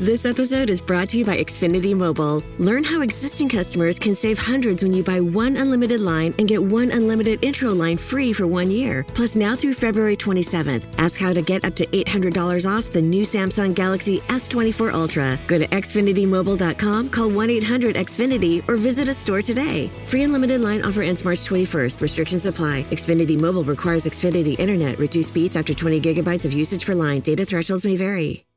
[0.00, 2.44] This episode is brought to you by Xfinity Mobile.
[2.58, 6.62] Learn how existing customers can save hundreds when you buy one unlimited line and get
[6.62, 9.02] one unlimited intro line free for one year.
[9.14, 13.24] Plus, now through February 27th, ask how to get up to $800 off the new
[13.24, 15.36] Samsung Galaxy S24 Ultra.
[15.48, 19.88] Go to XfinityMobile.com, call 1 800 Xfinity, or visit a store today.
[20.06, 22.00] Free unlimited line offer ends March 21st.
[22.00, 22.84] Restrictions apply.
[22.90, 25.00] Xfinity Mobile requires Xfinity Internet.
[25.00, 27.20] Reduced speeds after 20 gigabytes of usage per line.
[27.20, 28.47] Data thresholds may vary.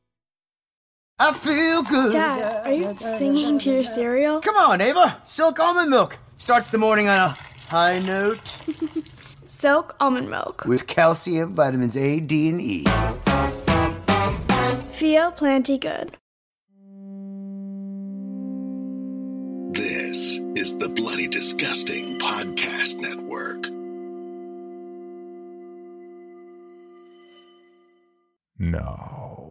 [1.24, 2.14] I feel good.
[2.14, 4.42] Dad, are you singing to your cereal?
[4.42, 5.22] Come on, Ava.
[5.24, 7.36] Silk almond milk starts the morning on a
[7.68, 8.58] high note
[9.46, 10.66] Silk almond milk.
[10.66, 12.86] with calcium, vitamins A, D, and E.
[14.94, 16.18] Feel plenty good.
[19.74, 23.68] This is the Bloody Disgusting Podcast Network.
[28.58, 29.51] No.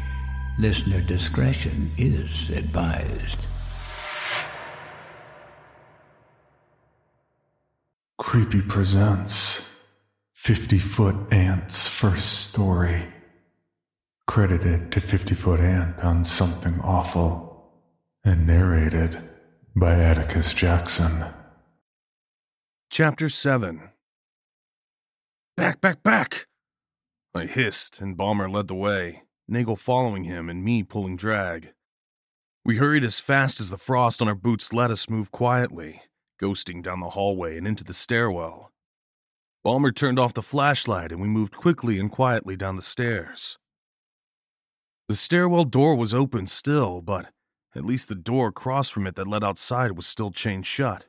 [0.59, 3.47] Listener discretion is advised.
[8.17, 9.71] Creepy presents
[10.33, 13.07] 50 Foot Ant's first story.
[14.27, 17.71] Credited to 50 Foot Ant on Something Awful.
[18.23, 19.17] And narrated
[19.75, 21.25] by Atticus Jackson.
[22.89, 23.89] Chapter 7
[25.55, 26.47] Back, back, back!
[27.33, 31.73] I hissed, and Balmer led the way, Nagel following him and me pulling drag.
[32.63, 36.03] We hurried as fast as the frost on our boots let us move quietly,
[36.41, 38.71] ghosting down the hallway and into the stairwell.
[39.61, 43.57] Balmer turned off the flashlight and we moved quickly and quietly down the stairs.
[45.09, 47.33] The stairwell door was open still, but
[47.75, 51.07] at least the door across from it that led outside was still chained shut.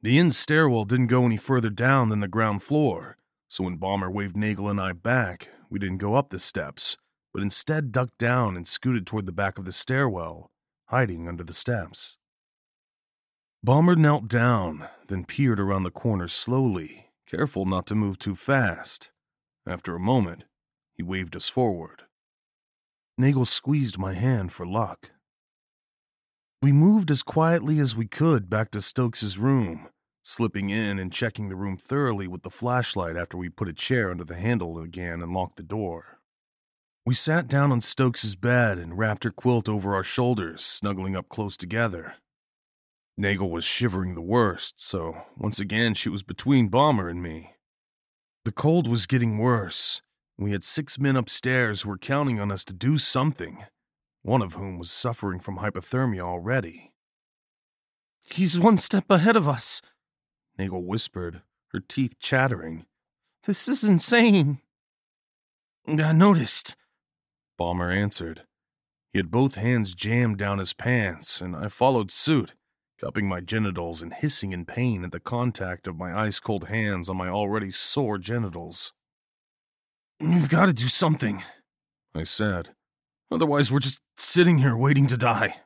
[0.00, 3.16] The inn stairwell didn't go any further down than the ground floor,
[3.48, 6.96] so when Balmer waved Nagel and I back, we didn't go up the steps,
[7.32, 10.50] but instead ducked down and scooted toward the back of the stairwell,
[10.86, 12.16] hiding under the steps.
[13.62, 19.12] Balmer knelt down, then peered around the corner slowly, careful not to move too fast.
[19.66, 20.46] After a moment,
[20.94, 22.04] he waved us forward.
[23.18, 25.10] Nagel squeezed my hand for luck.
[26.62, 29.88] We moved as quietly as we could back to Stokes's room,
[30.22, 34.10] slipping in and checking the room thoroughly with the flashlight after we put a chair
[34.10, 36.19] under the handle again and locked the door.
[37.06, 41.28] We sat down on Stokes's bed and wrapped her quilt over our shoulders, snuggling up
[41.28, 42.14] close together.
[43.16, 47.54] Nagel was shivering the worst, so once again she was between Balmer and me.
[48.44, 50.02] The cold was getting worse.
[50.38, 53.64] We had six men upstairs who were counting on us to do something,
[54.22, 56.92] one of whom was suffering from hypothermia already.
[58.22, 59.82] He's one step ahead of us,
[60.58, 61.42] Nagel whispered,
[61.72, 62.86] her teeth chattering.
[63.46, 64.60] This is insane.
[65.86, 66.76] I noticed,
[67.60, 68.44] Balmer answered.
[69.12, 72.54] He had both hands jammed down his pants, and I followed suit,
[72.98, 77.10] cupping my genitals and hissing in pain at the contact of my ice cold hands
[77.10, 78.94] on my already sore genitals.
[80.20, 81.42] You've got to do something,
[82.14, 82.70] I said.
[83.30, 85.56] Otherwise, we're just sitting here waiting to die.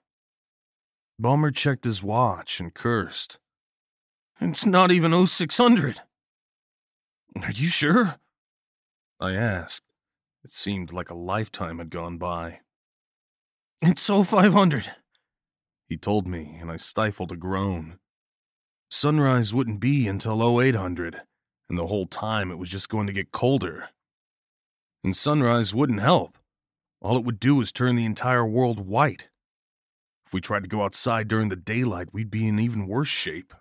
[1.17, 3.39] Balmer checked his watch and cursed.
[4.41, 6.01] It's not even 0600.
[7.41, 8.17] Are you sure?
[9.21, 9.83] I asked.
[10.45, 12.61] It seemed like a lifetime had gone by.
[13.81, 14.93] It's so 500,
[15.89, 17.99] he told me, and I stifled a groan.
[18.91, 21.23] Sunrise wouldn't be until 0800,
[21.71, 23.89] and the whole time it was just going to get colder.
[25.03, 26.37] And sunrise wouldn't help.
[27.01, 29.29] All it would do is turn the entire world white.
[30.27, 33.55] If we tried to go outside during the daylight, we'd be in even worse shape.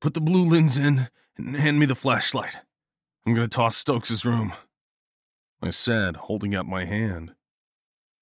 [0.00, 2.58] Put the blue lens in and hand me the flashlight.
[3.26, 4.52] I'm going to toss Stokes's room.
[5.64, 7.34] I said, holding out my hand.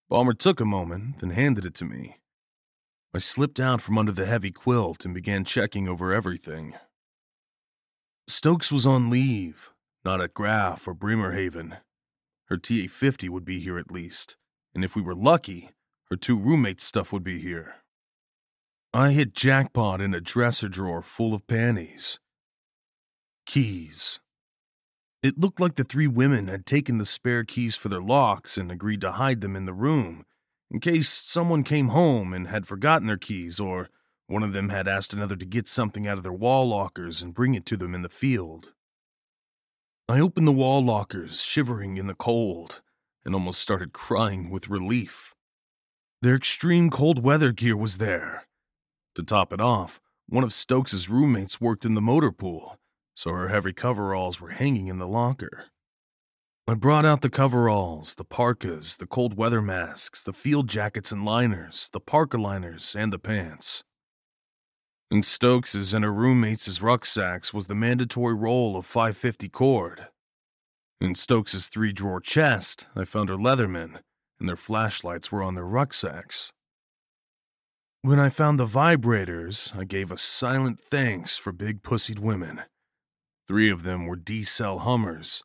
[0.09, 2.19] Balmer took a moment, then handed it to me.
[3.13, 6.75] I slipped out from under the heavy quilt and began checking over everything.
[8.29, 9.73] Stokes was on leave,
[10.05, 11.79] not at Graf or Bremerhaven.
[12.45, 14.37] Her TA 50 would be here at least,
[14.73, 15.71] and if we were lucky,
[16.11, 17.75] her two roommates' stuff would be here.
[18.95, 22.21] I hit jackpot in a dresser drawer full of panties.
[23.47, 24.21] Keys.
[25.23, 28.73] It looked like the three women had taken the spare keys for their locks and
[28.73, 30.25] agreed to hide them in the room,
[30.69, 33.89] in case someone came home and had forgotten their keys, or
[34.27, 37.35] one of them had asked another to get something out of their wall lockers and
[37.35, 38.73] bring it to them in the field.
[40.09, 42.83] I opened the wall lockers, shivering in the cold,
[43.25, 45.37] and almost started crying with relief.
[46.21, 48.49] Their extreme cold weather gear was there.
[49.15, 52.79] To top it off, one of Stokes's roommates worked in the motor pool,
[53.15, 55.67] so her heavy coveralls were hanging in the locker.
[56.69, 61.25] I brought out the coveralls, the parkas, the cold weather masks, the field jackets and
[61.25, 63.83] liners, the parka liners, and the pants.
[65.11, 70.09] In Stokes's and her roommates' rucksacks was the mandatory roll of 550 cord.
[71.01, 73.99] In Stokes's three drawer chest, I found her Leatherman,
[74.39, 76.53] and their flashlights were on their rucksacks.
[78.03, 82.63] When I found the vibrators, I gave a silent thanks for big pussied women.
[83.53, 85.43] Three of them were D cell Hummers.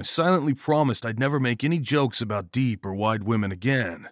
[0.00, 4.08] I silently promised I'd never make any jokes about deep or wide women again.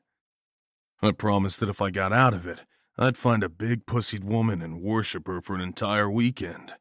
[1.01, 2.67] I promised that if I got out of it,
[2.99, 6.75] I'd find a big pussied woman and worship her for an entire weekend.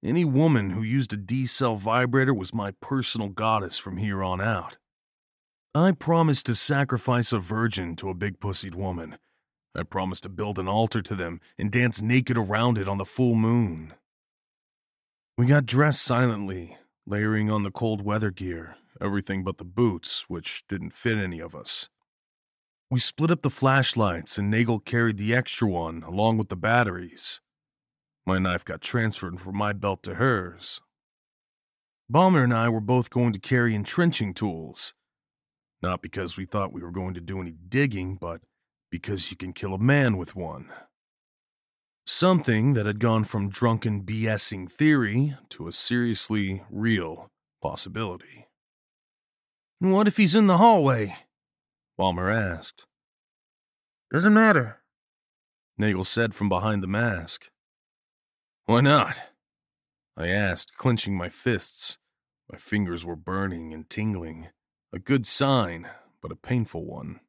[0.00, 4.40] Any woman who used a D cell vibrator was my personal goddess from here on
[4.40, 4.78] out.
[5.74, 9.18] I promised to sacrifice a virgin to a big pussied woman.
[9.74, 13.04] I promised to build an altar to them and dance naked around it on the
[13.04, 13.94] full moon.
[15.40, 16.76] We got dressed silently,
[17.06, 21.54] layering on the cold weather gear, everything but the boots, which didn't fit any of
[21.54, 21.88] us.
[22.90, 27.40] We split up the flashlights, and Nagel carried the extra one along with the batteries.
[28.26, 30.82] My knife got transferred from my belt to hers.
[32.10, 34.92] Balmer and I were both going to carry entrenching tools.
[35.80, 38.42] Not because we thought we were going to do any digging, but
[38.90, 40.68] because you can kill a man with one.
[42.06, 47.30] Something that had gone from drunken BSing theory to a seriously real
[47.62, 48.48] possibility.
[49.78, 51.16] What if he's in the hallway?
[51.96, 52.86] Balmer asked.
[54.12, 54.80] Doesn't matter,
[55.78, 57.50] Nagel said from behind the mask.
[58.66, 59.18] Why not?
[60.16, 61.96] I asked, clenching my fists.
[62.52, 64.48] My fingers were burning and tingling.
[64.92, 65.88] A good sign,
[66.20, 67.20] but a painful one.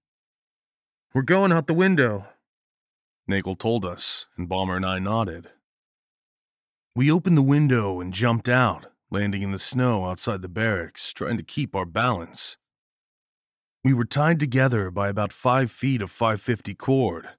[1.13, 2.27] We're going out the window.
[3.31, 5.51] Nagel told us, and Balmer and I nodded.
[6.97, 11.37] We opened the window and jumped out, landing in the snow outside the barracks, trying
[11.37, 12.57] to keep our balance.
[13.85, 17.29] We were tied together by about five feet of 550 cord.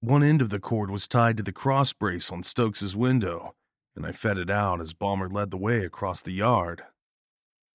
[0.00, 3.54] One end of the cord was tied to the cross brace on Stokes's window,
[3.94, 6.84] and I fed it out as Balmer led the way across the yard.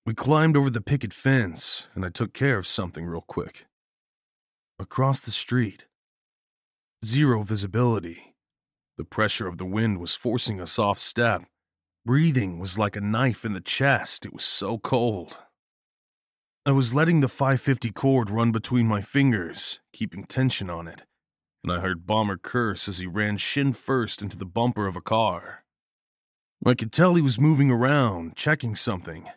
[0.08, 3.68] We climbed over the picket fence, and I took care of something real quick.
[4.80, 5.86] Across the street,
[7.06, 8.36] zero visibility.
[8.98, 11.44] The pressure of the wind was forcing us off step.
[12.06, 15.38] Breathing was like a knife in the chest, it was so cold.
[16.66, 21.04] I was letting the 550 cord run between my fingers, keeping tension on it,
[21.64, 25.02] and I heard Balmer curse as he ran shin first into the bumper of a
[25.02, 25.64] car.
[26.66, 29.30] I could tell he was moving around, checking something,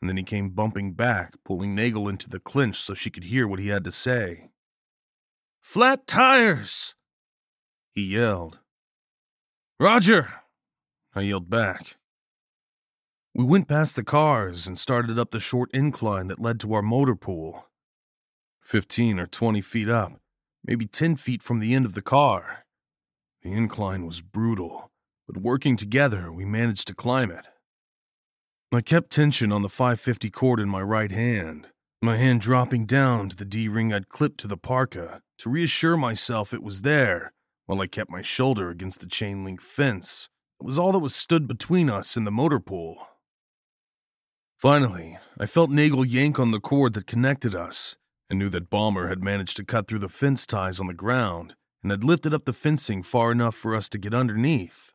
[0.00, 3.46] and then he came bumping back, pulling Nagel into the clinch so she could hear
[3.46, 4.48] what he had to say.
[5.64, 6.94] Flat tires!
[7.90, 8.60] He yelled.
[9.80, 10.28] Roger!
[11.16, 11.96] I yelled back.
[13.34, 16.82] We went past the cars and started up the short incline that led to our
[16.82, 17.66] motor pool.
[18.60, 20.12] Fifteen or twenty feet up,
[20.64, 22.66] maybe ten feet from the end of the car.
[23.42, 24.92] The incline was brutal,
[25.26, 27.48] but working together, we managed to climb it.
[28.70, 33.30] I kept tension on the 550 cord in my right hand, my hand dropping down
[33.30, 37.32] to the D ring I'd clipped to the parka to reassure myself it was there,
[37.66, 40.28] while I kept my shoulder against the chain link fence.
[40.60, 43.08] It was all that was stood between us and the motor pool.
[44.56, 47.96] Finally, I felt Nagel yank on the cord that connected us
[48.30, 51.54] and knew that Balmer had managed to cut through the fence ties on the ground
[51.82, 54.92] and had lifted up the fencing far enough for us to get underneath.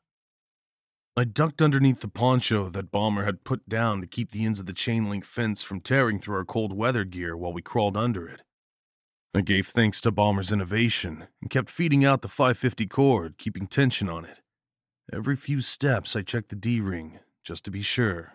[1.15, 4.65] I ducked underneath the poncho that Balmer had put down to keep the ends of
[4.65, 8.27] the chain link fence from tearing through our cold weather gear while we crawled under
[8.27, 8.41] it.
[9.31, 14.09] I gave thanks to Balmer's innovation and kept feeding out the 550 cord, keeping tension
[14.09, 14.41] on it.
[15.13, 18.33] Every few steps, I checked the D ring, just to be sure.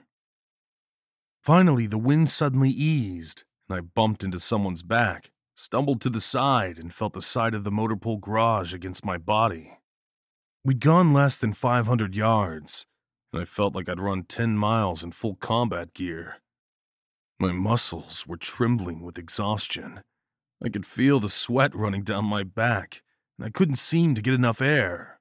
[1.43, 6.79] Finally, the wind suddenly eased, and I bumped into someone's back, stumbled to the side,
[6.79, 9.79] and felt the side of the motor pool garage against my body.
[10.65, 12.87] We'd gone less than 500 yards,
[13.33, 16.37] and I felt like I'd run 10 miles in full combat gear.
[17.41, 20.01] My muscles were trembling with exhaustion.
[20.65, 23.03] I could feel the sweat running down my back,
[23.39, 25.21] and I couldn't seem to get enough air.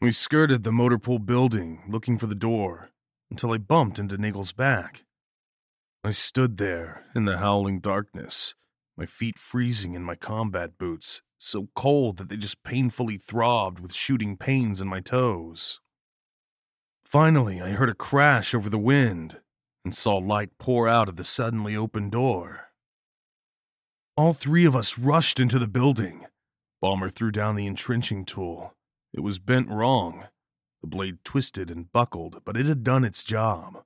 [0.00, 2.90] We skirted the motor pool building, looking for the door,
[3.30, 5.04] until I bumped into Nagel's back.
[6.04, 8.54] I stood there in the howling darkness,
[8.96, 13.92] my feet freezing in my combat boots, so cold that they just painfully throbbed with
[13.92, 15.80] shooting pains in my toes.
[17.04, 19.40] Finally, I heard a crash over the wind
[19.84, 22.65] and saw light pour out of the suddenly opened door.
[24.16, 26.24] All three of us rushed into the building.
[26.80, 28.72] Balmer threw down the entrenching tool.
[29.12, 30.28] It was bent wrong.
[30.80, 33.82] The blade twisted and buckled, but it had done its job.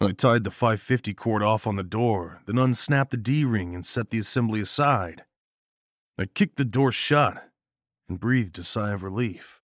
[0.00, 3.84] I tied the 550 cord off on the door, then unsnapped the D ring and
[3.84, 5.24] set the assembly aside.
[6.16, 7.50] I kicked the door shut
[8.08, 9.60] and breathed a sigh of relief.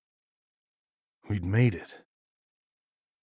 [1.28, 1.94] We'd made it.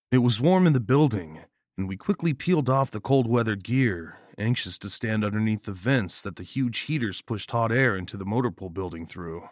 [0.09, 1.41] It was warm in the building,
[1.77, 6.21] and we quickly peeled off the cold weather gear, anxious to stand underneath the vents
[6.21, 9.49] that the huge heaters pushed hot air into the motor pool building through.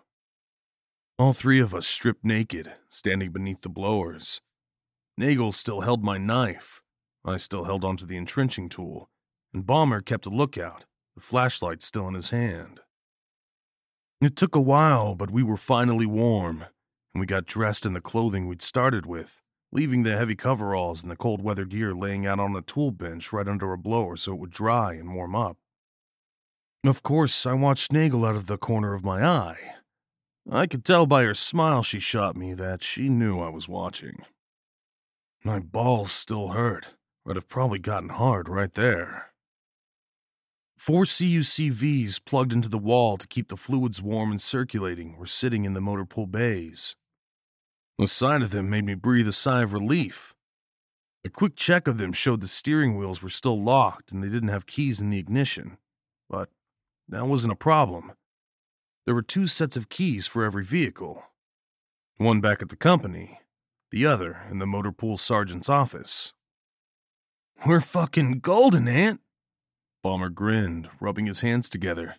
[1.20, 4.42] All three of us stripped naked, standing beneath the blowers.
[5.18, 6.82] Nagel still held my knife.
[7.24, 9.10] I still held onto the entrenching tool,
[9.54, 10.86] and Balmer kept a lookout,
[11.16, 12.82] the flashlight still in his hand.
[14.22, 16.66] It took a while, but we were finally warm,
[17.13, 19.42] and we got dressed in the clothing we'd started with,
[19.74, 23.34] leaving the heavy coveralls and the cold weather gear laying out on a tool bench
[23.34, 25.58] right under a blower so it would dry and warm up.
[26.86, 29.58] Of course, I watched Nagel out of the corner of my eye.
[30.50, 34.24] I could tell by her smile she shot me that she knew I was watching.
[35.44, 36.89] My balls still hurt,
[37.25, 39.32] but have probably gotten hard right there.
[40.77, 45.63] Four CUCVs plugged into the wall to keep the fluids warm and circulating were sitting
[45.63, 46.96] in the motor pool bays.
[47.97, 50.33] The sight of them made me breathe a sigh of relief.
[51.25, 54.50] A quick check of them showed the steering wheels were still locked and they didn't
[54.50, 55.77] have keys in the ignition.
[56.29, 56.50] But
[57.07, 58.13] that wasn't a problem.
[59.05, 61.23] There were two sets of keys for every vehicle
[62.17, 63.39] one back at the company,
[63.91, 66.33] the other in the motor pool sergeant's office.
[67.65, 69.19] We're fucking golden, Ant,
[70.03, 72.15] Balmer grinned, rubbing his hands together.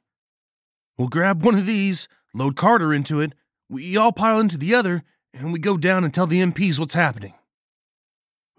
[0.99, 3.35] We'll grab one of these, load Carter into it,
[3.69, 5.05] we all pile into the other,
[5.35, 7.35] and we go down and tell the MPs what's happening.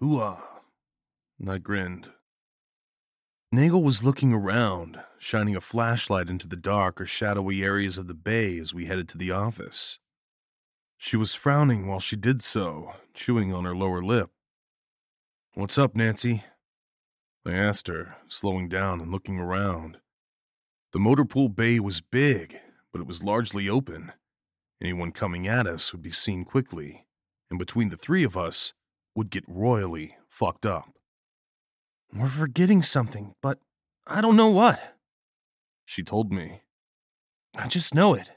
[0.00, 0.38] Hooah.
[0.38, 2.08] Uh, I grinned.
[3.50, 8.14] Nagel was looking around, shining a flashlight into the dark or shadowy areas of the
[8.14, 9.98] bay as we headed to the office.
[10.98, 14.30] She was frowning while she did so, chewing on her lower lip.
[15.54, 16.42] What's up, Nancy?
[17.46, 19.98] I asked her, slowing down and looking around.
[20.92, 22.56] The motor pool bay was big,
[22.92, 24.12] but it was largely open.
[24.82, 27.06] Anyone coming at us would be seen quickly,
[27.50, 28.72] and between the three of us,
[29.14, 30.90] would get royally fucked up.
[32.12, 33.58] We're forgetting something, but
[34.06, 34.96] I don't know what.
[35.84, 36.62] She told me.
[37.54, 38.30] I just know it.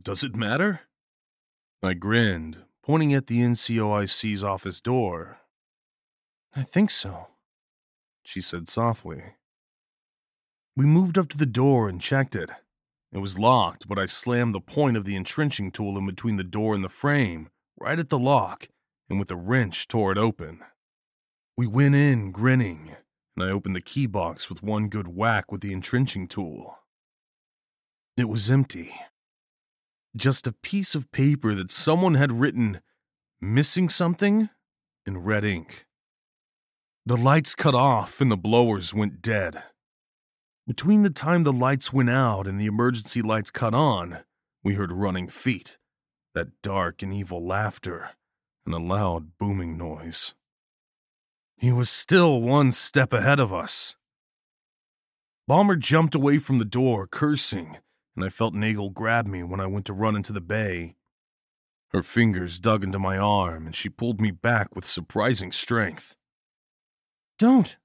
[0.00, 0.80] Does it matter?
[1.82, 5.38] I grinned, pointing at the NCOIC's office door.
[6.54, 7.28] I think so
[8.24, 9.22] she said softly.
[10.76, 12.50] We moved up to the door and checked it.
[13.12, 16.44] It was locked, but I slammed the point of the entrenching tool in between the
[16.44, 18.68] door and the frame, right at the lock,
[19.10, 20.60] and with a wrench tore it open.
[21.56, 22.96] We went in grinning,
[23.36, 26.78] and I opened the key box with one good whack with the entrenching tool.
[28.16, 28.94] It was empty.
[30.16, 32.80] Just a piece of paper that someone had written,
[33.40, 34.48] missing something,
[35.04, 35.86] in red ink.
[37.04, 39.62] The lights cut off and the blowers went dead.
[40.66, 44.20] Between the time the lights went out and the emergency lights cut on,
[44.62, 45.76] we heard running feet,
[46.34, 48.10] that dark and evil laughter,
[48.64, 50.34] and a loud booming noise.
[51.56, 53.96] He was still one step ahead of us.
[55.48, 57.78] Balmer jumped away from the door, cursing,
[58.14, 60.94] and I felt Nagel grab me when I went to run into the bay.
[61.88, 66.14] Her fingers dug into my arm, and she pulled me back with surprising strength.
[67.36, 67.76] Don't,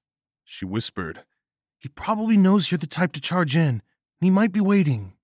[0.44, 1.24] she whispered.
[1.78, 3.82] He probably knows you're the type to charge in, and
[4.20, 5.14] he might be waiting.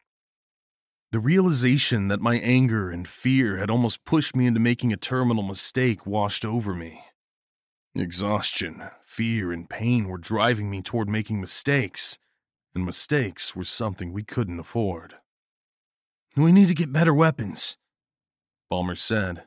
[1.11, 5.43] The realization that my anger and fear had almost pushed me into making a terminal
[5.43, 7.05] mistake washed over me.
[7.95, 12.19] Exhaustion, fear, and pain were driving me toward making mistakes,
[12.75, 15.15] and mistakes were something we couldn't afford.
[16.37, 17.77] We need to get better weapons,
[18.69, 19.45] Balmer said.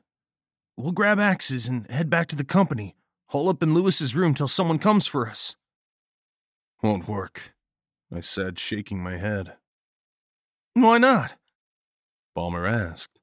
[0.78, 2.96] We'll grab axes and head back to the company,
[3.28, 5.58] hole up in Lewis's room till someone comes for us.
[6.84, 7.54] Won't work,
[8.14, 9.58] I said, shaking my head.
[10.74, 11.36] Why not?
[12.36, 13.20] Balmer asked.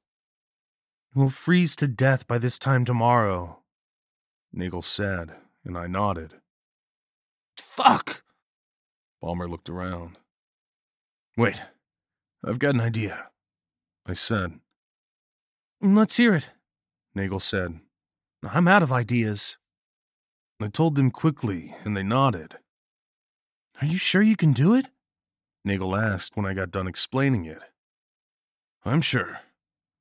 [1.13, 3.59] We'll freeze to death by this time tomorrow,
[4.51, 5.31] Nagel said,
[5.63, 6.33] and I nodded.
[7.57, 8.23] Fuck!
[9.21, 10.17] Balmer looked around.
[11.37, 11.61] Wait,
[12.45, 13.29] I've got an idea,
[14.05, 14.59] I said.
[15.81, 16.49] Let's hear it,
[17.13, 17.79] Nagel said.
[18.43, 19.57] I'm out of ideas.
[20.61, 22.57] I told them quickly, and they nodded.
[23.81, 24.87] Are you sure you can do it?
[25.65, 27.61] Nagel asked when I got done explaining it.
[28.85, 29.39] I'm sure,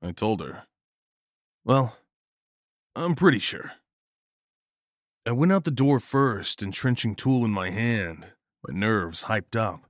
[0.02, 0.64] I told her.
[1.64, 1.96] Well,
[2.94, 3.72] I'm pretty sure.
[5.26, 8.26] I went out the door first, entrenching tool in my hand,
[8.68, 9.80] my nerves hyped up,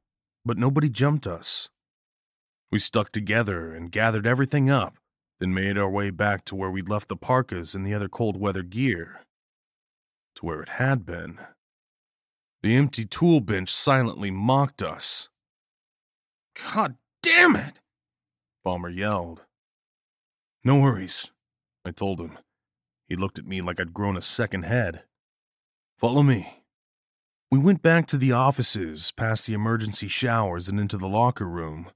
[0.45, 1.69] but nobody jumped us.
[2.71, 4.97] We stuck together and gathered everything up,
[5.41, 8.37] then made our way back to where we'd left the parkas and the other cold
[8.37, 9.21] weather gear.
[10.37, 11.38] To where it had been.
[12.64, 15.28] The empty tool bench silently mocked us.
[16.73, 17.83] God damn it!
[18.64, 19.42] Balmer yelled.
[20.64, 21.30] No worries,
[21.85, 22.38] I told him.
[23.06, 25.02] He looked at me like I'd grown a second head.
[25.99, 26.62] Follow me.
[27.50, 31.90] We went back to the offices, past the emergency showers, and into the locker room.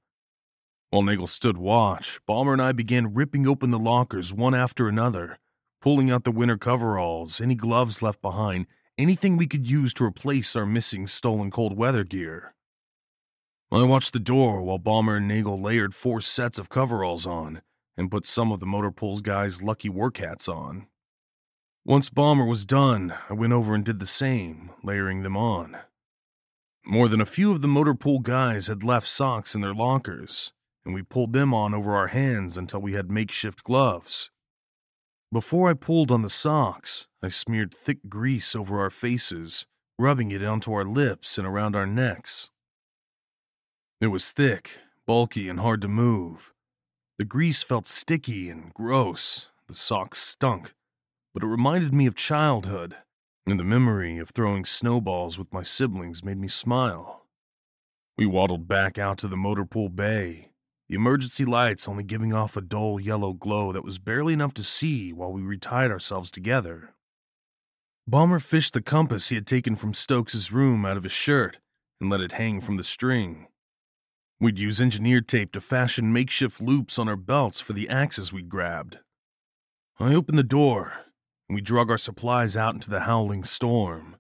[0.90, 5.38] While Nagel stood watch, Balmer and I began ripping open the lockers one after another,
[5.80, 8.66] pulling out the winter coveralls, any gloves left behind,
[8.98, 12.54] anything we could use to replace our missing stolen cold weather gear.
[13.70, 17.62] I watched the door while Balmer and Nagel layered four sets of coveralls on
[17.96, 20.86] and put some of the motor pools guys' lucky work hats on.
[21.84, 25.76] Once Balmer was done, I went over and did the same, layering them on.
[26.84, 30.52] More than a few of the motor pool guys had left socks in their lockers,
[30.84, 34.30] and we pulled them on over our hands until we had makeshift gloves.
[35.30, 39.66] Before I pulled on the socks, I smeared thick grease over our faces,
[39.98, 42.48] rubbing it onto our lips and around our necks.
[44.00, 46.54] It was thick, bulky, and hard to move.
[47.18, 49.50] The grease felt sticky and gross.
[49.66, 50.72] The socks stunk,
[51.34, 52.94] but it reminded me of childhood,
[53.46, 57.26] and the memory of throwing snowballs with my siblings made me smile.
[58.16, 60.52] We waddled back out to the motor pool bay,
[60.88, 64.64] the emergency lights only giving off a dull yellow glow that was barely enough to
[64.64, 66.94] see while we retied ourselves together.
[68.06, 71.58] Balmer fished the compass he had taken from Stokes's room out of his shirt
[72.00, 73.48] and let it hang from the string.
[74.40, 78.48] We'd use engineer tape to fashion makeshift loops on our belts for the axes we'd
[78.48, 78.98] grabbed.
[80.00, 80.92] I opened the door,
[81.48, 84.16] and we drug our supplies out into the howling storm.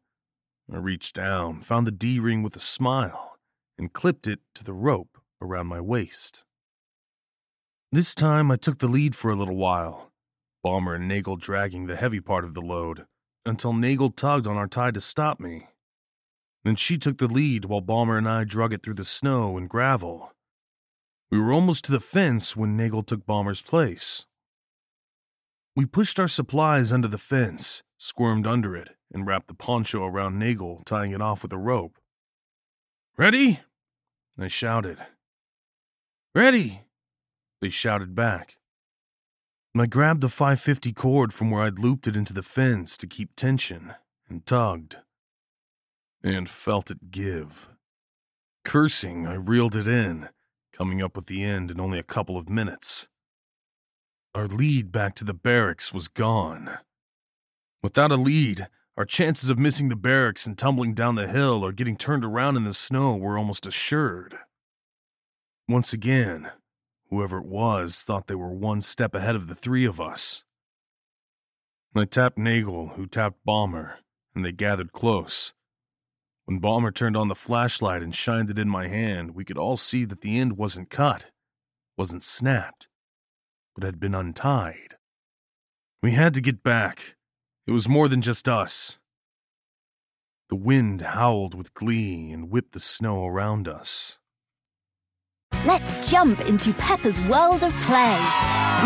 [0.70, 3.38] I reached down, found the D ring with a smile,
[3.78, 6.44] and clipped it to the rope around my waist.
[7.90, 10.12] This time I took the lead for a little while,
[10.62, 13.06] Balmer and Nagel dragging the heavy part of the load,
[13.46, 15.68] until Nagel tugged on our tie to stop me.
[16.64, 19.70] Then she took the lead while Balmer and I drug it through the snow and
[19.70, 20.34] gravel.
[21.30, 24.26] We were almost to the fence when Nagel took Balmer's place.
[25.74, 30.38] We pushed our supplies under the fence, squirmed under it, and wrapped the poncho around
[30.38, 31.96] Nagel, tying it off with a rope.
[33.16, 33.60] Ready?
[34.38, 34.98] I shouted.
[36.34, 36.82] Ready!
[37.60, 38.58] They shouted back.
[39.76, 43.36] I grabbed the 550 cord from where I'd looped it into the fence to keep
[43.36, 43.94] tension
[44.28, 44.96] and tugged
[46.22, 47.68] and felt it give.
[48.64, 50.30] Cursing, I reeled it in,
[50.72, 53.08] coming up with the end in only a couple of minutes.
[54.34, 56.78] Our lead back to the barracks was gone.
[57.82, 58.66] Without a lead,
[58.96, 62.56] our chances of missing the barracks and tumbling down the hill or getting turned around
[62.56, 64.36] in the snow were almost assured.
[65.68, 66.50] Once again,
[67.10, 70.44] whoever it was thought they were one step ahead of the three of us.
[71.94, 73.98] I tapped Nagel, who tapped Balmer,
[74.34, 75.52] and they gathered close.
[76.44, 79.76] When Balmer turned on the flashlight and shined it in my hand, we could all
[79.76, 81.26] see that the end wasn't cut,
[81.96, 82.88] wasn't snapped,
[83.74, 84.96] but had been untied.
[86.02, 87.16] We had to get back.
[87.66, 88.98] It was more than just us.
[90.48, 94.17] The wind howled with glee and whipped the snow around us.
[95.68, 98.18] Let's jump into Peppa's world of play.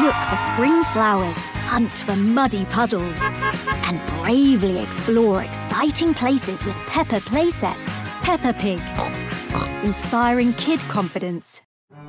[0.02, 1.36] Look for spring flowers,
[1.70, 3.16] hunt for muddy puddles,
[3.84, 7.76] and bravely explore exciting places with Peppa playsets.
[8.22, 8.80] Peppa Pig,
[9.84, 11.62] inspiring kid confidence.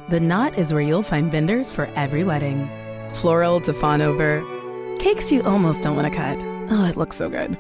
[0.10, 2.68] The Knot is where you'll find vendors for every wedding.
[3.14, 4.44] Floral to fawn over,
[4.98, 6.40] cakes you almost don't want to cut.
[6.72, 7.60] Oh, it looks so good.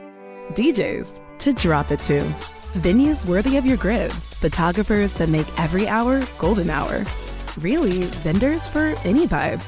[0.53, 2.21] DJs to drop it to.
[2.73, 4.11] Venues worthy of your grid.
[4.13, 7.03] Photographers that make every hour golden hour.
[7.57, 9.63] Really, vendors for any vibe.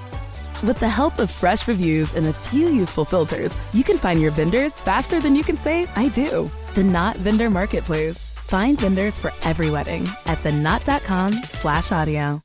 [0.63, 4.31] With the help of fresh reviews and a few useful filters, you can find your
[4.31, 6.47] vendors faster than you can say, I do.
[6.73, 8.29] The Knot Vendor Marketplace.
[8.29, 12.44] Find vendors for every wedding at theknot.com slash audio.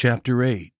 [0.00, 0.72] Chapter 8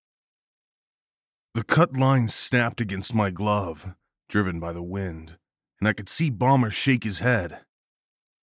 [1.54, 3.96] The cut line snapped against my glove,
[4.28, 5.38] driven by the wind,
[5.80, 7.62] and I could see Balmer shake his head.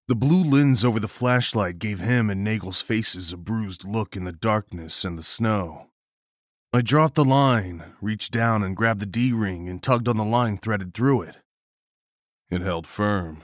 [0.09, 4.25] The blue lens over the flashlight gave him and Nagel's faces a bruised look in
[4.25, 5.91] the darkness and the snow.
[6.73, 10.25] I dropped the line, reached down and grabbed the D ring and tugged on the
[10.25, 11.37] line threaded through it.
[12.49, 13.43] It held firm.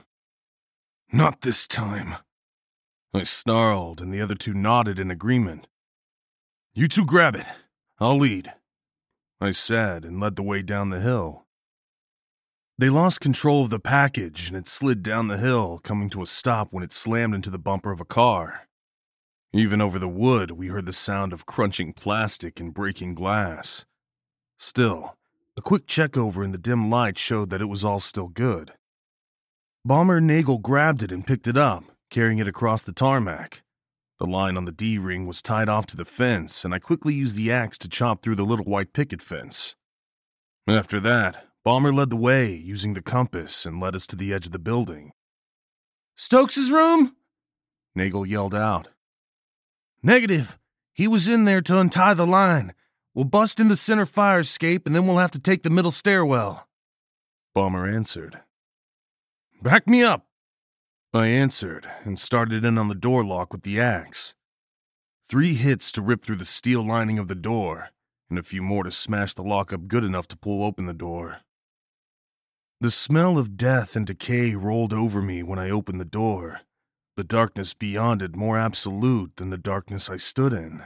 [1.14, 2.16] Not this time.
[3.14, 5.70] I snarled, and the other two nodded in agreement.
[6.74, 7.46] You two grab it.
[8.00, 8.54] I'll lead.
[9.42, 11.46] I said and led the way down the hill.
[12.78, 16.26] They lost control of the package and it slid down the hill, coming to a
[16.26, 18.70] stop when it slammed into the bumper of a car.
[19.52, 23.86] Even over the wood, we heard the sound of crunching plastic and breaking glass.
[24.58, 25.18] Still,
[25.58, 28.72] a quick check over in the dim light showed that it was all still good.
[29.84, 33.62] Balmer Nagel grabbed it and picked it up, carrying it across the tarmac.
[34.22, 37.12] The line on the D ring was tied off to the fence, and I quickly
[37.12, 39.76] used the axe to chop through the little white picket fence.
[40.68, 44.46] After that, Balmer led the way, using the compass, and led us to the edge
[44.46, 45.14] of the building.
[46.16, 47.16] Stokes's room?
[47.96, 48.90] Nagel yelled out.
[50.04, 50.60] Negative.
[50.94, 52.76] He was in there to untie the line.
[53.16, 55.90] We'll bust in the center fire escape, and then we'll have to take the middle
[55.90, 56.68] stairwell.
[57.56, 58.42] Balmer answered.
[59.64, 60.28] Back me up.
[61.14, 64.34] I answered and started in on the door lock with the axe.
[65.28, 67.90] Three hits to rip through the steel lining of the door,
[68.30, 70.94] and a few more to smash the lock up good enough to pull open the
[70.94, 71.42] door.
[72.80, 76.62] The smell of death and decay rolled over me when I opened the door,
[77.18, 80.84] the darkness beyond it more absolute than the darkness I stood in.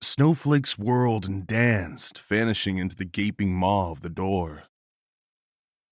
[0.00, 4.62] Snowflakes whirled and danced, vanishing into the gaping maw of the door.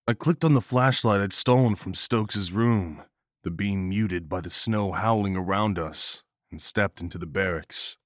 [0.09, 3.03] I clicked on the flashlight I'd stolen from Stokes's room,
[3.45, 7.99] the beam muted by the snow howling around us, and stepped into the barracks.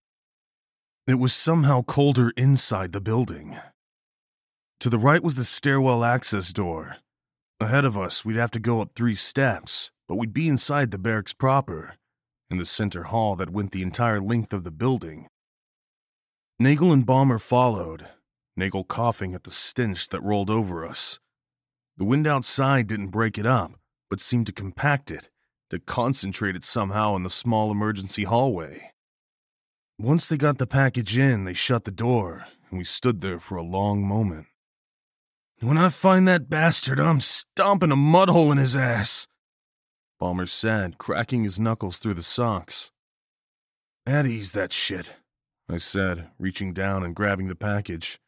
[1.07, 3.57] It was somehow colder inside the building.
[4.81, 6.96] To the right was the stairwell access door.
[7.61, 10.98] Ahead of us, we'd have to go up three steps, but we'd be inside the
[10.98, 11.94] barracks proper,
[12.51, 15.29] in the center hall that went the entire length of the building.
[16.59, 18.09] Nagel and Balmer followed,
[18.57, 21.20] Nagel coughing at the stench that rolled over us.
[21.96, 23.78] The wind outside didn't break it up,
[24.11, 25.29] but seemed to compact it,
[25.71, 28.92] to concentrate it somehow in the small emergency hallway.
[29.99, 33.57] Once they got the package in, they shut the door, and we stood there for
[33.57, 34.47] a long moment.
[35.61, 39.27] When I find that bastard, I'm stomping a mud hole in his ass,
[40.18, 42.90] Balmer said, cracking his knuckles through the socks.
[44.05, 45.14] At ease, that shit,
[45.68, 48.18] I said, reaching down and grabbing the package.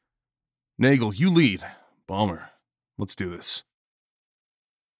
[0.79, 1.65] Nagel, you lead.
[2.07, 2.51] Balmer,
[2.97, 3.65] let's do this.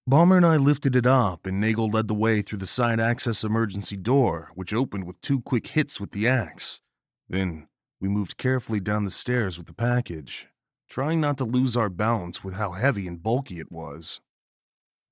[0.07, 3.43] Balmer and I lifted it up, and Nagel led the way through the side access
[3.43, 6.81] emergency door, which opened with two quick hits with the axe.
[7.29, 7.67] Then
[7.99, 10.47] we moved carefully down the stairs with the package,
[10.89, 14.21] trying not to lose our balance with how heavy and bulky it was.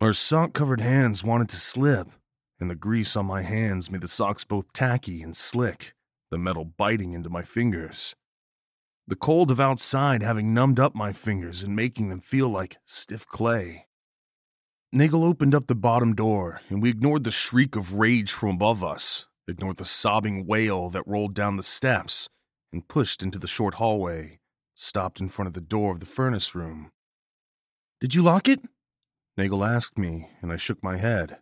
[0.02, 2.08] Our sock covered hands wanted to slip,
[2.60, 5.94] and the grease on my hands made the socks both tacky and slick,
[6.32, 8.16] the metal biting into my fingers.
[9.08, 13.28] The cold of outside having numbed up my fingers and making them feel like stiff
[13.28, 13.86] clay.
[14.92, 18.84] Nagel opened up the bottom door, and we ignored the shriek of rage from above
[18.84, 22.28] us, ignored the sobbing wail that rolled down the steps,
[22.74, 24.40] and pushed into the short hallway,
[24.74, 26.90] stopped in front of the door of the furnace room.
[28.00, 28.62] Did you lock it?
[29.38, 31.38] Nagel asked me, and I shook my head.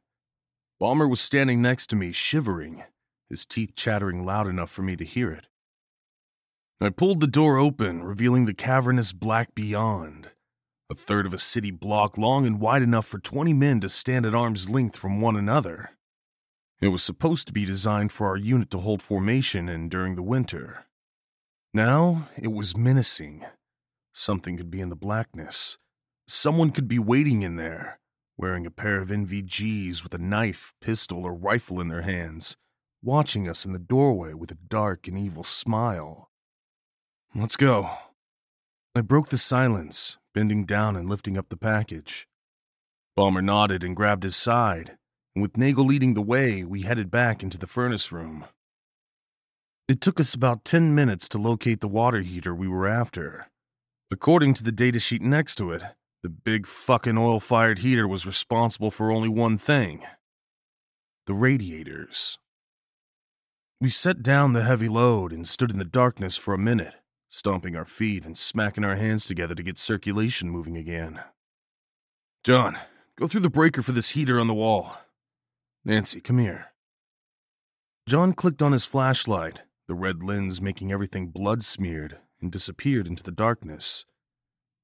[0.77, 2.83] Balmer was standing next to me, shivering,
[3.29, 5.47] his teeth chattering loud enough for me to hear it.
[6.81, 10.31] I pulled the door open, revealing the cavernous black beyond,
[10.89, 14.25] a third of a city block long and wide enough for 20 men to stand
[14.25, 15.89] at arm's length from one another.
[16.79, 20.23] It was supposed to be designed for our unit to hold formation in during the
[20.23, 20.85] winter.
[21.73, 23.45] Now it was menacing.
[24.13, 25.77] Something could be in the blackness.
[26.25, 27.99] Someone could be waiting in there,
[28.37, 32.55] wearing a pair of NVGs with a knife, pistol, or rifle in their hands,
[33.03, 36.29] watching us in the doorway with a dark and evil smile.
[37.35, 37.89] Let's go.
[38.95, 42.27] I broke the silence, bending down and lifting up the package.
[43.15, 44.95] Balmer nodded and grabbed his side,
[45.33, 48.45] and with Nagel leading the way, we headed back into the furnace room.
[49.87, 53.47] It took us about 10 minutes to locate the water heater we were after.
[54.11, 55.81] According to the datasheet next to it,
[56.21, 60.03] the big fucking oil fired heater was responsible for only one thing
[61.25, 62.37] the radiators.
[63.81, 66.93] We set down the heavy load and stood in the darkness for a minute,
[67.29, 71.21] stomping our feet and smacking our hands together to get circulation moving again.
[72.43, 72.77] John,
[73.17, 74.97] go through the breaker for this heater on the wall.
[75.83, 76.67] Nancy, come here.
[78.07, 83.23] John clicked on his flashlight, the red lens making everything blood smeared, and disappeared into
[83.23, 84.05] the darkness.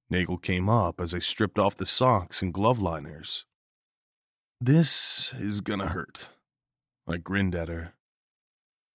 [0.10, 3.46] Nagel came up as I stripped off the socks and glove liners.
[4.60, 6.30] This is gonna hurt.
[7.08, 7.94] I grinned at her.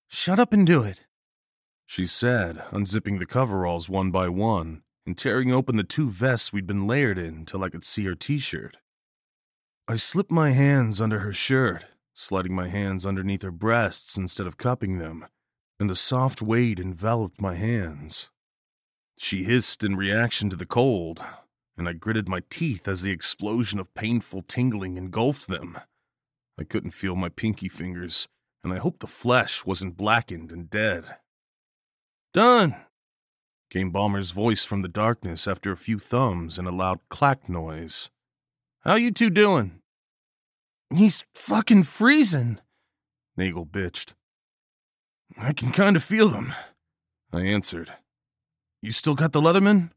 [0.09, 1.05] Shut up and do it,
[1.89, 6.67] she said, unzipping the coveralls one by one and tearing open the two vests we'd
[6.67, 8.77] been layered in till I could see her t shirt.
[9.89, 14.59] I slipped my hands under her shirt, sliding my hands underneath her breasts instead of
[14.59, 15.25] cupping them,
[15.81, 18.29] and the soft weight enveloped my hands.
[19.19, 21.25] She hissed in reaction to the cold,
[21.79, 25.79] and I gritted my teeth as the explosion of painful tingling engulfed them.
[26.61, 28.29] I couldn't feel my pinky fingers,
[28.63, 31.17] and I hoped the flesh wasn't blackened and dead.
[32.39, 32.77] Done,
[33.69, 38.11] came Balmer's voice from the darkness after a few thumbs and a loud clack noise.
[38.83, 39.81] How you two doing?
[40.95, 42.61] He's fucking freezing,
[43.37, 44.13] Nagel bitched.
[45.37, 46.55] I can kind of feel him,
[47.33, 47.95] I answered.
[48.83, 49.91] You still got the Leatherman?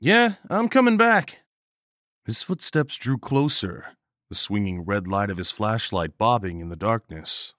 [0.00, 1.38] Yeah, I'm coming back.
[2.26, 3.86] His footsteps drew closer,
[4.28, 7.54] the swinging red light of his flashlight bobbing in the darkness.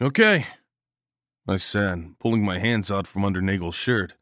[0.00, 0.46] Okay,
[1.46, 4.14] I said, pulling my hands out from under Nagel's shirt.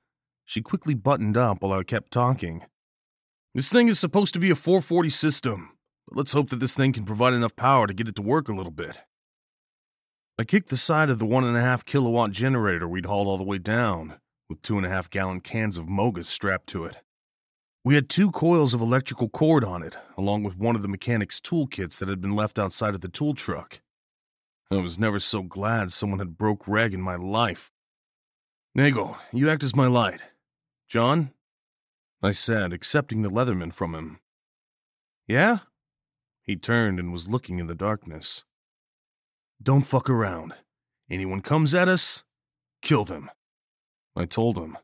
[0.45, 2.65] She quickly buttoned up while I kept talking.
[3.55, 5.71] This thing is supposed to be a 440 system,
[6.09, 8.49] but let's hope that this thing can provide enough power to get it to work
[8.49, 8.99] a little bit.
[10.37, 13.39] I kicked the side of the one and a half kilowatt generator we'd hauled all
[13.39, 14.15] the way down,
[14.49, 17.03] with two and a half gallon cans of MOGAS strapped to it.
[17.85, 21.41] We had two coils of electrical cord on it, along with one of the mechanic's
[21.41, 23.81] toolkits that had been left outside of the tool truck.
[24.73, 27.71] I was never so glad someone had broke reg in my life.
[28.75, 30.23] Nagel, you act as my light.
[30.89, 31.33] John?
[32.23, 34.21] I said, accepting the Leatherman from him.
[35.27, 35.59] Yeah?
[36.41, 38.45] He turned and was looking in the darkness.
[39.63, 40.55] Don't fuck around.
[41.11, 42.25] Anyone comes at us,
[42.81, 43.31] kill them.
[44.17, 44.79] I told him.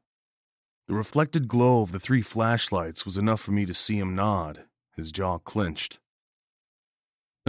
[0.86, 4.66] The reflected glow of the three flashlights was enough for me to see him nod,
[4.96, 5.98] his jaw clenched.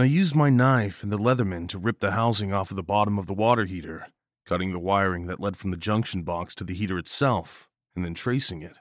[0.00, 3.18] I used my knife and the Leatherman to rip the housing off of the bottom
[3.18, 4.08] of the water heater,
[4.46, 8.14] cutting the wiring that led from the junction box to the heater itself, and then
[8.14, 8.78] tracing it.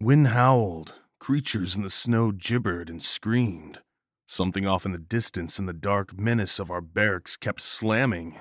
[0.00, 3.80] Wind howled, creatures in the snow gibbered and screamed.
[4.26, 8.40] Something off in the distance in the dark menace of our barracks kept slamming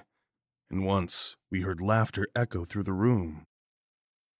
[0.71, 3.45] and once we heard laughter echo through the room.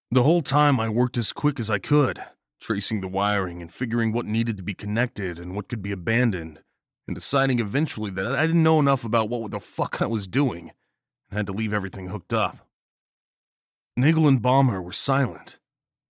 [0.10, 2.24] The whole time I worked as quick as I could,
[2.62, 6.62] tracing the wiring and figuring what needed to be connected and what could be abandoned,
[7.12, 10.72] and deciding eventually that I didn't know enough about what the fuck I was doing
[11.30, 12.70] and had to leave everything hooked up.
[13.98, 15.60] Nagel and Balmer were silent,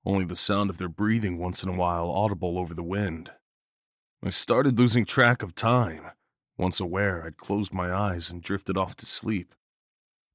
[0.06, 3.32] only the sound of their breathing once in a while audible over the wind.
[4.24, 6.06] I started losing track of time.
[6.56, 9.56] Once aware, I'd closed my eyes and drifted off to sleep.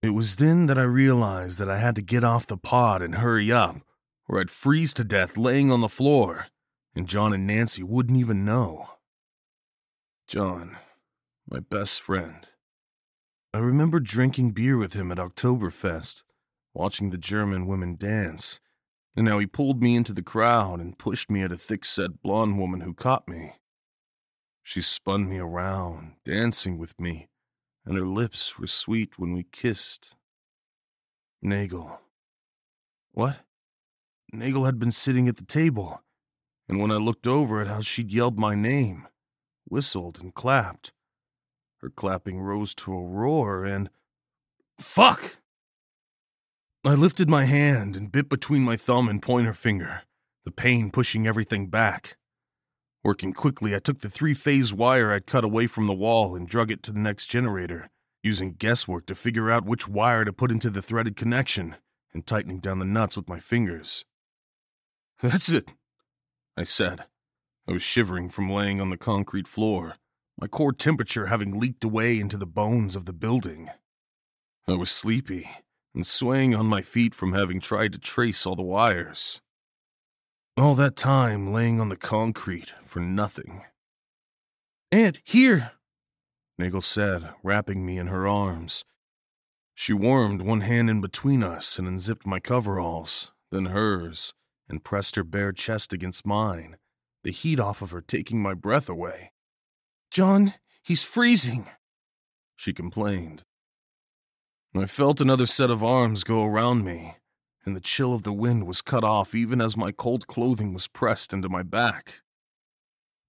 [0.02, 3.14] It was then that I realized that I had to get off the pod and
[3.14, 3.76] hurry up,
[4.28, 6.48] or I'd freeze to death laying on the floor,
[6.96, 8.95] and John and Nancy wouldn't even know.
[10.26, 10.76] John,
[11.48, 12.48] my best friend.
[13.54, 16.24] I remember drinking beer with him at Oktoberfest,
[16.74, 18.58] watching the German women dance,
[19.14, 22.22] and how he pulled me into the crowd and pushed me at a thick set
[22.22, 23.52] blonde woman who caught me.
[24.64, 27.28] She spun me around, dancing with me,
[27.84, 30.16] and her lips were sweet when we kissed.
[31.40, 32.00] Nagel.
[33.12, 33.42] What?
[34.32, 36.02] Nagel had been sitting at the table,
[36.68, 39.06] and when I looked over at how she'd yelled my name,
[39.66, 40.92] whistled, and clapped,
[41.78, 43.90] her clapping rose to a roar and.
[44.78, 45.38] Fuck!
[46.84, 50.02] I lifted my hand and bit between my thumb and pointer finger,
[50.44, 52.16] the pain pushing everything back.
[53.02, 56.48] Working quickly, I took the three phase wire I'd cut away from the wall and
[56.48, 57.88] drug it to the next generator,
[58.22, 61.76] using guesswork to figure out which wire to put into the threaded connection
[62.12, 64.04] and tightening down the nuts with my fingers.
[65.22, 65.72] That's it,
[66.56, 67.04] I said.
[67.68, 69.96] I was shivering from laying on the concrete floor,
[70.40, 73.70] my core temperature having leaked away into the bones of the building.
[74.68, 75.50] I was sleepy
[75.94, 79.40] and swaying on my feet from having tried to trace all the wires.
[80.56, 83.64] All that time laying on the concrete for nothing.
[84.92, 85.72] Ant, here,
[86.58, 88.84] Nagel said, wrapping me in her arms.
[89.74, 94.32] She warmed one hand in between us and unzipped my coveralls, then hers,
[94.68, 96.76] and pressed her bare chest against mine,
[97.26, 99.32] the heat off of her taking my breath away.
[100.12, 101.66] John, he's freezing,
[102.54, 103.42] she complained.
[104.76, 107.16] I felt another set of arms go around me,
[107.64, 110.86] and the chill of the wind was cut off even as my cold clothing was
[110.86, 112.20] pressed into my back.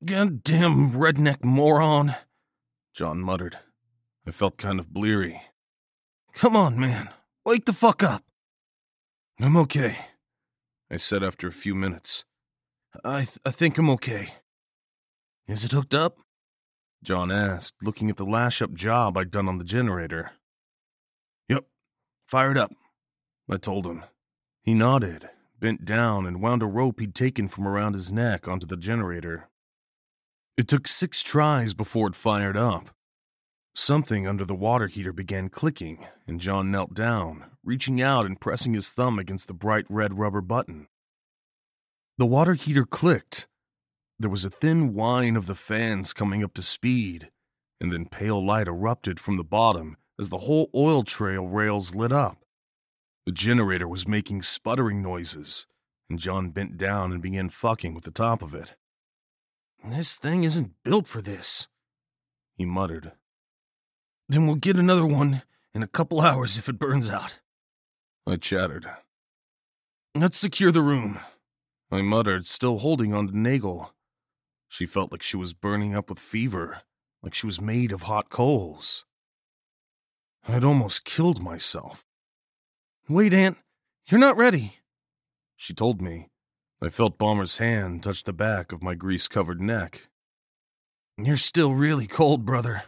[0.05, 2.15] Goddamn redneck moron,
[2.93, 3.57] John muttered.
[4.27, 5.41] I felt kind of bleary.
[6.33, 7.09] Come on, man.
[7.43, 8.21] Wake the fuck up.
[9.39, 9.97] I'm okay,
[10.91, 12.26] I said after a few minutes.
[13.03, 14.29] I, th- I think I'm okay.
[15.47, 16.17] Is it hooked up?
[17.03, 20.31] John asked, looking at the lash up job I'd done on the generator.
[21.47, 21.65] Yep,
[22.25, 22.71] fired up,
[23.49, 24.03] I told him.
[24.63, 25.29] He nodded,
[25.59, 29.47] bent down, and wound a rope he'd taken from around his neck onto the generator.
[30.57, 32.89] It took six tries before it fired up.
[33.75, 38.73] Something under the water heater began clicking, and John knelt down, reaching out and pressing
[38.73, 40.87] his thumb against the bright red rubber button.
[42.19, 43.47] The water heater clicked.
[44.17, 47.29] There was a thin whine of the fans coming up to speed,
[47.79, 52.11] and then pale light erupted from the bottom as the whole oil trail rails lit
[52.11, 52.37] up.
[53.27, 55.67] The generator was making sputtering noises,
[56.09, 58.75] and John bent down and began fucking with the top of it.
[59.85, 61.67] This thing isn't built for this,
[62.55, 63.11] he muttered.
[64.27, 65.43] Then we'll get another one
[65.75, 67.41] in a couple hours if it burns out.
[68.25, 68.87] I chattered.
[70.15, 71.19] Let's secure the room,
[71.89, 73.93] I muttered, still holding on to Nagel.
[74.67, 76.81] She felt like she was burning up with fever,
[77.23, 79.05] like she was made of hot coals.
[80.47, 82.05] I'd almost killed myself.
[83.07, 83.57] Wait, Ant,
[84.09, 84.77] you're not ready,
[85.55, 86.27] she told me.
[86.81, 90.09] I felt Balmer's hand touch the back of my grease covered neck.
[91.17, 92.83] You're still really cold, brother,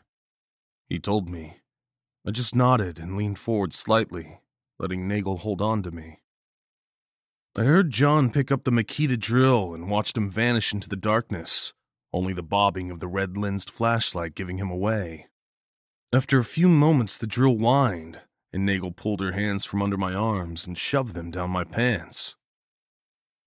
[0.87, 1.57] he told me.
[2.27, 4.41] I just nodded and leaned forward slightly,
[4.77, 6.19] letting Nagel hold on to me.
[7.55, 11.73] I heard John pick up the Makita drill and watched him vanish into the darkness,
[12.13, 15.27] only the bobbing of the red lensed flashlight giving him away.
[16.13, 18.21] After a few moments, the drill whined,
[18.53, 22.35] and Nagel pulled her hands from under my arms and shoved them down my pants.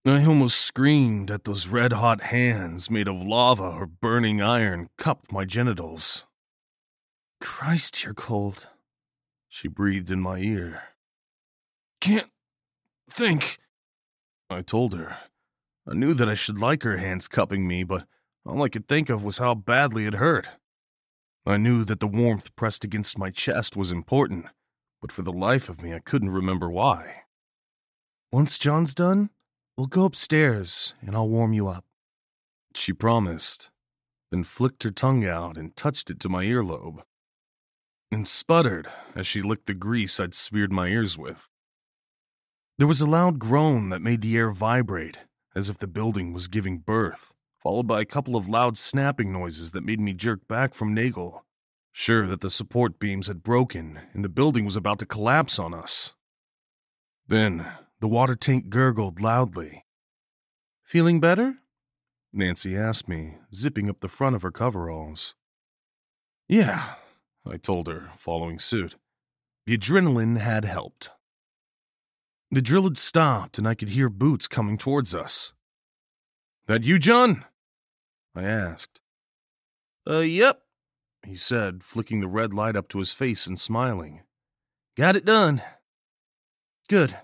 [0.04, 5.30] I almost screamed at those red hot hands made of lava or burning iron cupped
[5.30, 6.26] my genitals.
[7.40, 8.66] Christ, you're cold,
[9.48, 10.82] she breathed in my ear.
[12.00, 12.30] Can't
[13.08, 13.58] think,
[14.52, 15.16] I told her.
[15.88, 18.06] I knew that I should like her hands cupping me, but
[18.44, 20.48] all I could think of was how badly it hurt.
[21.44, 24.46] I knew that the warmth pressed against my chest was important,
[25.00, 27.22] but for the life of me I couldn't remember why.
[28.32, 29.30] Once John's done,
[29.76, 31.84] we'll go upstairs and I'll warm you up.
[32.74, 33.70] She promised,
[34.30, 37.02] then flicked her tongue out and touched it to my earlobe
[38.12, 41.48] and sputtered as she licked the grease I'd smeared my ears with.
[42.83, 45.18] There was a loud groan that made the air vibrate,
[45.55, 49.70] as if the building was giving birth, followed by a couple of loud snapping noises
[49.70, 51.45] that made me jerk back from Nagel,
[51.93, 55.72] sure that the support beams had broken and the building was about to collapse on
[55.72, 56.14] us.
[57.28, 57.70] Then
[58.01, 59.85] the water tank gurgled loudly.
[60.83, 61.59] Feeling better?
[62.33, 65.37] Nancy asked me, zipping up the front of her coveralls.
[66.49, 66.95] Yeah,
[67.47, 68.97] I told her, following suit.
[69.66, 71.11] The adrenaline had helped.
[72.53, 75.55] The drill had stopped, and I could hear boots coming towards us.
[76.66, 77.46] That you, John?
[78.34, 79.00] I asked.
[80.07, 80.61] Uh, yep,
[81.24, 84.20] he said, flicking the red light up to his face and smiling.
[84.98, 85.62] Got it done.
[86.90, 87.16] Good.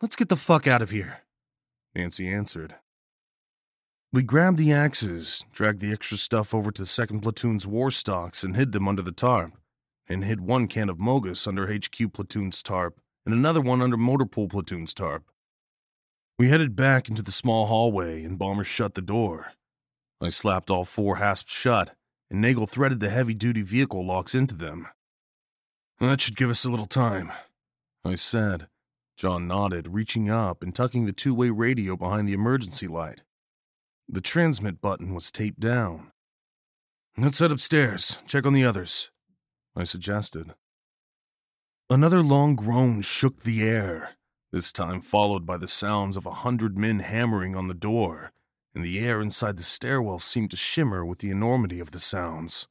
[0.00, 1.18] Let's get the fuck out of here,
[1.94, 2.76] Nancy answered.
[4.14, 8.42] We grabbed the axes, dragged the extra stuff over to the second platoon's war stocks,
[8.42, 9.52] and hid them under the tarp,
[10.08, 14.50] and hid one can of MOGAS under HQ platoon's tarp, and another one under Motorpool
[14.50, 15.24] platoon's tarp.
[16.38, 19.52] We headed back into the small hallway, and Balmer shut the door.
[20.20, 21.94] I slapped all four hasps shut,
[22.30, 24.88] and Nagel threaded the heavy duty vehicle locks into them.
[25.98, 27.30] That should give us a little time,
[28.04, 28.68] I said.
[29.18, 33.20] John nodded, reaching up and tucking the two way radio behind the emergency light.
[34.08, 36.10] The transmit button was taped down.
[37.18, 39.10] Let's head upstairs, check on the others,
[39.76, 40.54] I suggested.
[41.92, 44.10] Another long groan shook the air,
[44.52, 48.30] this time followed by the sounds of a hundred men hammering on the door,
[48.72, 52.68] and the air inside the stairwell seemed to shimmer with the enormity of the sounds.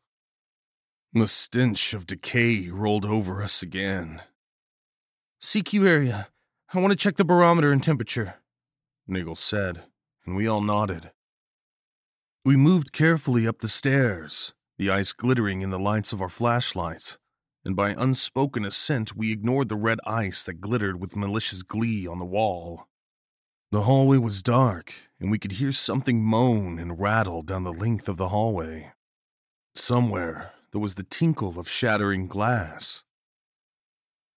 [1.11, 4.21] The stench of decay rolled over us again.
[5.41, 6.29] CQ area.
[6.73, 8.35] I want to check the barometer and temperature,
[9.05, 9.83] Nagel said,
[10.25, 11.11] and we all nodded.
[12.45, 17.17] We moved carefully up the stairs, the ice glittering in the lights of our flashlights,
[17.69, 22.17] and by unspoken assent we ignored the red ice that glittered with malicious glee on
[22.17, 22.87] the wall.
[23.71, 28.09] The hallway was dark, and we could hear something moan and rattle down the length
[28.09, 28.93] of the hallway.
[29.75, 33.03] Somewhere there was the tinkle of shattering glass.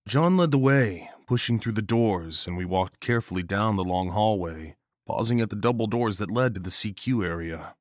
[0.07, 4.11] John led the way, pushing through the doors, and we walked carefully down the long
[4.11, 4.77] hallway,
[5.07, 7.77] pausing at the double doors that led to the CQ area.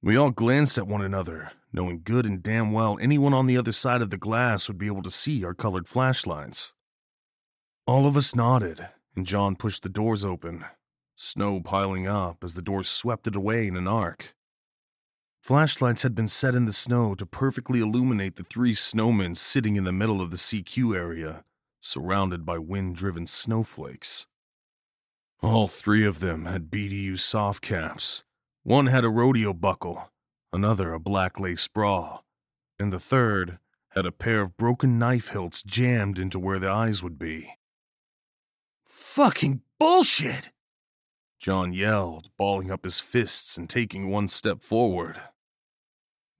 [0.00, 3.72] We all glanced at one another, knowing good and damn well anyone on the other
[3.72, 6.74] side of the glass would be able to see our colored flashlights.
[7.86, 10.64] All of us nodded, and John pushed the doors open,
[11.16, 14.34] snow piling up as the doors swept it away in an arc.
[15.42, 19.82] Flashlights had been set in the snow to perfectly illuminate the three snowmen sitting in
[19.82, 21.42] the middle of the CQ area,
[21.80, 24.28] surrounded by wind driven snowflakes.
[25.42, 28.22] All three of them had BDU soft caps,
[28.62, 30.11] one had a rodeo buckle,
[30.52, 32.20] another a black lace bra,
[32.78, 33.58] and the third
[33.90, 37.54] had a pair of broken knife hilts jammed into where the eyes would be.
[38.84, 40.50] Fucking bullshit!
[41.38, 45.20] John yelled, balling up his fists and taking one step forward.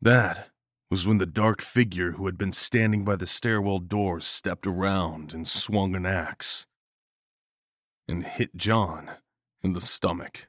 [0.00, 0.48] That
[0.90, 5.32] was when the dark figure who had been standing by the stairwell door stepped around
[5.32, 6.66] and swung an axe
[8.06, 9.10] and hit John
[9.62, 10.48] in the stomach.